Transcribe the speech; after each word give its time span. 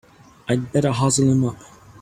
I'd 0.49 0.71
better 0.71 0.89
hustle 0.91 1.31
him 1.31 1.45
up! 1.45 1.57